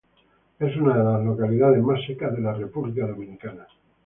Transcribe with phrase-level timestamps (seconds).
[0.57, 3.67] Es una de las localidades más secas de la República Dominicana.